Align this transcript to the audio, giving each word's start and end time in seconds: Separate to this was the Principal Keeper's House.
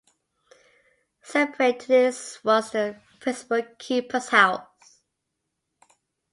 Separate 1.21 1.79
to 1.81 1.87
this 1.89 2.43
was 2.43 2.71
the 2.71 2.95
Principal 3.19 3.61
Keeper's 3.77 4.29
House. 4.29 4.65